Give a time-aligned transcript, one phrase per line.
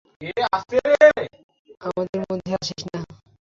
[1.81, 2.99] আমাদের মধ্যে আসিস না!